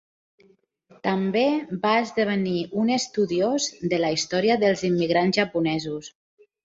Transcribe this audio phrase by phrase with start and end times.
[1.07, 1.43] També
[1.83, 2.55] va esdevenir
[2.85, 6.11] un estudiós de la història dels immigrants japonesos.